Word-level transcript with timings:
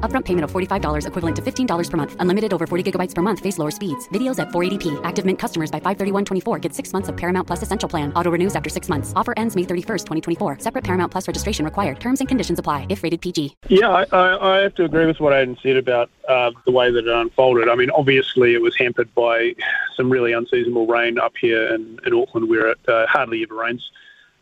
Upfront 0.00 0.26
payment 0.26 0.44
of 0.44 0.52
$45 0.52 1.06
equivalent 1.06 1.36
to 1.36 1.40
$15 1.40 1.90
per 1.90 1.96
month. 1.96 2.16
Unlimited 2.18 2.52
over 2.52 2.66
40 2.66 2.92
gigabytes 2.92 3.14
per 3.14 3.22
month. 3.22 3.40
Face 3.40 3.56
lower 3.56 3.70
speeds. 3.70 4.06
Videos 4.10 4.38
at 4.38 4.48
480p. 4.48 5.00
Active 5.04 5.24
Mint 5.24 5.38
customers 5.38 5.70
by 5.70 5.80
531.24 5.80 6.60
get 6.60 6.74
six 6.74 6.92
months 6.92 7.08
of 7.08 7.16
Paramount 7.16 7.46
Plus 7.46 7.62
Essential 7.62 7.88
Plan. 7.88 8.12
Auto 8.12 8.30
renews 8.30 8.54
after 8.54 8.68
six 8.68 8.90
months. 8.90 9.14
Offer 9.16 9.32
ends 9.38 9.56
May 9.56 9.62
31st, 9.62 10.04
2024. 10.04 10.58
Separate 10.58 10.84
Paramount 10.84 11.10
Plus 11.10 11.26
registration 11.26 11.64
required. 11.64 11.98
Terms 11.98 12.20
and 12.20 12.28
conditions 12.28 12.58
apply 12.58 12.84
if 12.90 13.02
rated 13.02 13.22
PG. 13.22 13.56
Yeah, 13.68 13.88
I, 13.88 14.04
I, 14.12 14.58
I 14.58 14.58
have 14.58 14.74
to 14.74 14.84
agree 14.84 15.06
with 15.06 15.18
what 15.18 15.32
Aidan 15.32 15.56
said 15.62 15.78
about 15.78 16.10
uh, 16.28 16.50
the 16.66 16.72
way 16.72 16.90
that 16.90 17.06
it 17.06 17.08
unfolded. 17.08 17.70
I 17.70 17.74
mean, 17.74 17.90
obviously 17.90 18.52
it 18.52 18.60
was 18.60 18.76
hampered 18.76 19.14
by 19.14 19.54
some 19.96 20.10
really 20.10 20.32
unseasonable 20.32 20.86
rain 20.86 21.18
up 21.18 21.32
here 21.40 21.74
in, 21.74 21.98
in 22.04 22.12
Auckland 22.12 22.48
where 22.50 22.68
it 22.68 22.78
uh, 22.88 23.06
hardly 23.06 23.42
ever 23.42 23.54
rains. 23.54 23.90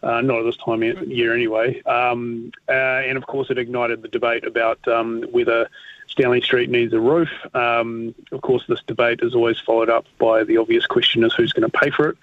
Uh, 0.02 0.20
not 0.20 0.40
at 0.40 0.44
this 0.44 0.56
time 0.56 0.82
of 0.82 1.06
year 1.06 1.32
anyway. 1.32 1.80
Um, 1.82 2.50
uh, 2.68 2.72
and 2.72 3.16
of 3.16 3.24
course, 3.26 3.50
it 3.50 3.58
ignited 3.58 4.02
the 4.02 4.08
debate 4.08 4.44
about 4.44 4.86
um, 4.88 5.22
whether 5.30 5.68
Stanley 6.08 6.40
Street 6.40 6.70
needs 6.70 6.92
a 6.92 7.00
roof. 7.00 7.28
Um, 7.54 8.12
of 8.32 8.40
course, 8.40 8.64
this 8.66 8.82
debate 8.86 9.20
is 9.22 9.34
always 9.34 9.60
followed 9.60 9.88
up 9.88 10.04
by 10.18 10.42
the 10.42 10.56
obvious 10.56 10.86
question 10.86 11.22
is 11.22 11.32
who's 11.34 11.52
going 11.52 11.70
to 11.70 11.78
pay 11.78 11.90
for 11.90 12.08
it. 12.08 12.18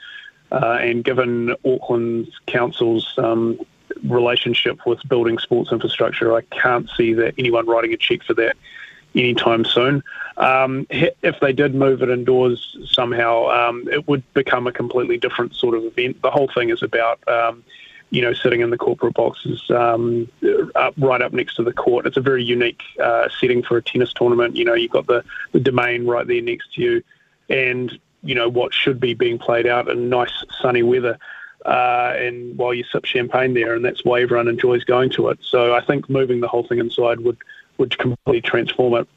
Uh, 0.52 0.78
and 0.82 1.04
given 1.04 1.56
Auckland 1.66 2.30
Council's 2.48 3.14
um, 3.18 3.60
relationship 4.04 4.86
with 4.86 5.00
building 5.08 5.38
sports 5.38 5.72
infrastructure, 5.72 6.36
I 6.36 6.42
can't 6.42 6.90
see 6.98 7.14
that 7.14 7.36
anyone 7.38 7.66
writing 7.66 7.94
a 7.94 7.98
cheque 7.98 8.24
for 8.24 8.34
that 8.34 8.58
anytime 9.16 9.66
soon. 9.66 10.04
Um, 10.38 10.88
if 10.90 11.40
they 11.42 11.52
did 11.52 11.76
move 11.76 12.02
it 12.02 12.10
indoors 12.10 12.78
somehow, 12.90 13.50
um, 13.50 13.88
it 13.92 14.08
would 14.08 14.24
become 14.34 14.68
a 14.68 14.72
completely 14.72 15.18
different 15.18 15.56
sort 15.56 15.76
of 15.76 15.84
event. 15.84 16.22
The 16.22 16.32
whole 16.32 16.48
thing 16.48 16.70
is 16.70 16.82
about, 16.82 17.20
um, 17.28 17.64
you 18.10 18.22
know, 18.22 18.34
sitting 18.34 18.62
in 18.62 18.70
the 18.70 18.78
corporate 18.78 19.16
boxes 19.16 19.70
um, 19.70 20.30
up, 20.76 20.94
right 20.98 21.22
up 21.22 21.34
next 21.34 21.56
to 21.56 21.64
the 21.64 21.74
court. 21.74 22.06
It's 22.06 22.18
a 22.18 22.22
very 22.22 22.44
unique 22.44 22.82
uh, 23.04 23.28
setting 23.40 23.64
for 23.64 23.78
a 23.78 23.82
tennis 23.82 24.14
tournament. 24.14 24.56
You 24.56 24.66
know, 24.66 24.74
you've 24.74 24.92
got 24.92 25.08
the, 25.08 25.24
the 25.52 25.60
domain 25.60 26.06
right 26.06 26.26
there 26.26 26.42
next 26.42 26.74
to 26.76 26.82
you, 26.82 27.04
and 27.50 28.00
you 28.24 28.36
know 28.36 28.50
what 28.50 28.74
should 28.74 29.00
be 29.00 29.14
being 29.14 29.40
played 29.40 29.68
out 29.68 29.90
in 29.90 30.10
nice 30.10 30.32
sunny 30.62 30.84
weather. 30.84 31.18
Uh, 31.66 32.14
and 32.16 32.58
while 32.58 32.74
you 32.74 32.86
sip 32.86 33.04
champagne 33.04 33.54
there, 33.54 33.76
and 33.76 33.84
that's 33.84 34.06
why 34.06 34.22
everyone 34.22 34.48
enjoys 34.48 34.86
going 34.86 35.10
to 35.10 35.28
it. 35.28 35.38
So 35.42 35.76
I 35.76 35.82
think 35.82 36.10
moving 36.10 36.40
the 36.40 36.48
whole 36.48 36.66
thing 36.66 36.80
inside 36.80 37.20
would 37.20 37.38
would 37.80 37.98
completely 37.98 38.42
transform 38.42 38.94
it. 38.94 39.08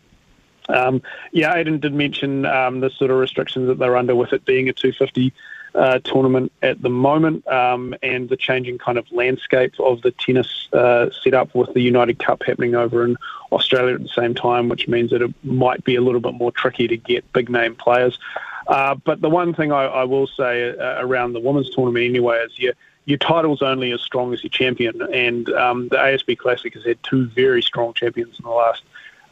Um, 0.68 1.02
yeah, 1.32 1.55
Aidan 1.55 1.80
did 1.80 1.92
mention 1.92 2.46
um, 2.46 2.80
the 2.80 2.91
sort 2.91 3.10
of 3.10 3.18
restrictions 3.18 3.66
that 3.66 3.78
they're 3.78 3.96
under 3.96 4.14
with 4.14 4.32
it 4.32 4.44
being 4.44 4.68
a 4.68 4.72
250 4.72 5.32
uh, 5.74 5.98
tournament 6.00 6.52
at 6.62 6.80
the 6.83 6.90
moment 6.90 7.46
um, 7.48 7.94
and 8.02 8.28
the 8.28 8.36
changing 8.36 8.78
kind 8.78 8.98
of 8.98 9.10
landscape 9.10 9.72
of 9.80 10.02
the 10.02 10.10
tennis 10.12 10.68
uh, 10.72 11.08
setup 11.22 11.55
with 11.55 11.72
the 11.74 11.80
United 11.80 12.18
Cup 12.18 12.42
happening 12.44 12.74
over 12.74 13.05
in 13.05 13.16
Australia 13.50 13.94
at 13.94 14.02
the 14.02 14.08
same 14.08 14.34
time, 14.34 14.68
which 14.68 14.86
means 14.86 15.10
that 15.10 15.22
it 15.22 15.34
might 15.44 15.83
be 15.84 15.96
a 15.96 16.00
little 16.00 16.20
bit 16.20 16.34
more 16.34 16.52
tricky 16.52 16.86
to 16.88 16.96
get 16.96 17.30
big 17.33 17.48
name 17.48 17.74
players. 17.74 18.18
Uh, 18.68 18.94
but 18.94 19.20
the 19.20 19.30
one 19.30 19.55
thing 19.55 19.72
I, 19.72 19.84
I 19.84 20.05
will 20.05 20.27
say 20.27 20.70
uh, 20.70 21.05
around 21.05 21.33
the 21.33 21.40
women's 21.40 21.70
tournament 21.70 22.05
anyway 22.05 22.44
is 22.44 22.58
you 22.58 22.72
your 23.05 23.19
title's 23.19 23.62
only 23.62 23.92
as 23.92 24.00
strong 24.00 24.33
as 24.33 24.42
your 24.42 24.50
champion. 24.50 25.03
And 25.12 25.48
um, 25.50 25.89
the 25.89 25.97
ASB 25.97 26.39
Classic 26.39 26.72
has 26.75 26.84
had 26.84 27.03
two 27.03 27.27
very 27.28 27.62
strong 27.62 27.95
champions 27.95 28.39
in 28.39 28.45
the 28.45 28.50
last 28.50 28.83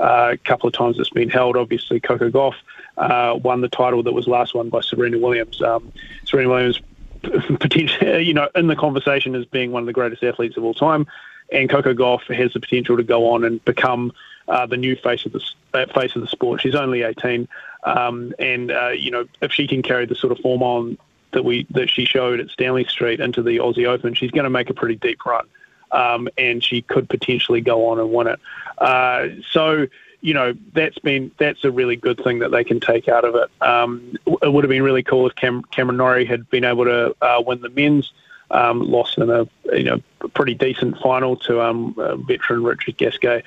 uh, 0.00 0.36
couple 0.44 0.66
of 0.66 0.72
times 0.72 0.98
it's 0.98 1.10
been 1.10 1.28
held. 1.28 1.56
Obviously, 1.56 2.00
Coco 2.00 2.30
Gauff 2.30 2.54
uh, 2.96 3.36
won 3.36 3.60
the 3.60 3.68
title 3.68 4.02
that 4.02 4.12
was 4.12 4.26
last 4.26 4.54
won 4.54 4.70
by 4.70 4.80
Serena 4.80 5.18
Williams. 5.18 5.60
Um, 5.62 5.92
Serena 6.24 6.48
Williams, 6.48 6.80
potentially, 7.60 8.22
you 8.22 8.34
know, 8.34 8.48
in 8.54 8.66
the 8.66 8.76
conversation 8.76 9.34
as 9.34 9.44
being 9.44 9.72
one 9.72 9.82
of 9.82 9.86
the 9.86 9.92
greatest 9.92 10.24
athletes 10.24 10.56
of 10.56 10.64
all 10.64 10.74
time, 10.74 11.06
and 11.52 11.68
Coco 11.68 11.92
Gauff 11.92 12.34
has 12.34 12.52
the 12.54 12.60
potential 12.60 12.96
to 12.96 13.02
go 13.02 13.30
on 13.30 13.44
and 13.44 13.62
become 13.64 14.12
uh, 14.48 14.66
the 14.66 14.76
new 14.76 14.96
face 14.96 15.26
of 15.26 15.32
the 15.32 15.44
uh, 15.74 15.86
face 15.92 16.16
of 16.16 16.22
the 16.22 16.28
sport. 16.28 16.62
She's 16.62 16.74
only 16.74 17.02
18, 17.02 17.46
um, 17.84 18.32
and 18.38 18.72
uh, 18.72 18.88
you 18.88 19.10
know, 19.10 19.26
if 19.42 19.52
she 19.52 19.66
can 19.66 19.82
carry 19.82 20.06
the 20.06 20.14
sort 20.14 20.32
of 20.32 20.38
form 20.38 20.62
on 20.62 20.98
that 21.32 21.44
we 21.44 21.66
that 21.70 21.90
she 21.90 22.04
showed 22.04 22.40
at 22.40 22.50
Stanley 22.50 22.84
Street 22.84 23.20
into 23.20 23.42
the 23.42 23.58
Aussie 23.58 23.86
Open, 23.86 24.14
she's 24.14 24.30
going 24.30 24.44
to 24.44 24.50
make 24.50 24.70
a 24.70 24.74
pretty 24.74 24.96
deep 24.96 25.24
run, 25.24 25.46
um, 25.92 26.28
and 26.36 26.62
she 26.62 26.82
could 26.82 27.08
potentially 27.08 27.60
go 27.60 27.88
on 27.88 27.98
and 27.98 28.12
win 28.12 28.26
it. 28.26 28.40
Uh, 28.78 29.28
so 29.50 29.86
you 30.20 30.34
know 30.34 30.54
that's 30.72 30.98
been 30.98 31.30
that's 31.38 31.64
a 31.64 31.70
really 31.70 31.96
good 31.96 32.22
thing 32.22 32.40
that 32.40 32.50
they 32.50 32.64
can 32.64 32.80
take 32.80 33.08
out 33.08 33.24
of 33.24 33.34
it. 33.34 33.50
Um, 33.60 34.16
it 34.42 34.52
would 34.52 34.64
have 34.64 34.70
been 34.70 34.82
really 34.82 35.02
cool 35.02 35.26
if 35.26 35.34
Cam, 35.34 35.62
Cameron 35.64 35.96
Norrie 35.96 36.26
had 36.26 36.48
been 36.50 36.64
able 36.64 36.84
to 36.84 37.16
uh, 37.22 37.42
win 37.44 37.60
the 37.60 37.70
men's. 37.70 38.12
Um, 38.52 38.80
lost 38.80 39.16
in 39.18 39.30
a 39.30 39.46
you 39.72 39.84
know 39.84 40.02
pretty 40.34 40.54
decent 40.54 40.98
final 40.98 41.36
to 41.36 41.62
um, 41.62 41.94
uh, 41.96 42.16
veteran 42.16 42.64
Richard 42.64 42.96
Gasquet, 42.96 43.44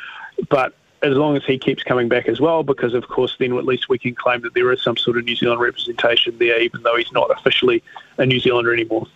but 0.48 0.74
as 1.04 1.18
long 1.18 1.36
as 1.36 1.44
he 1.46 1.58
keeps 1.58 1.84
coming 1.84 2.08
back 2.08 2.28
as 2.28 2.40
well, 2.40 2.64
because 2.64 2.94
of 2.94 3.08
course 3.08 3.36
then 3.38 3.56
at 3.58 3.66
least 3.66 3.90
we 3.90 3.98
can 3.98 4.16
claim 4.16 4.42
that 4.42 4.54
there 4.54 4.72
is 4.72 4.82
some 4.82 4.98
sort 4.98 5.18
of 5.18 5.26
New 5.26 5.36
Zealand 5.36 5.62
representation 5.62 6.38
there, 6.38 6.60
even 6.62 6.82
though 6.84 6.96
he's 6.96 7.12
not 7.12 7.30
officially 7.38 7.84
a 8.18 8.26
New 8.26 8.40
Zealander 8.40 8.74
anymore. 8.74 9.08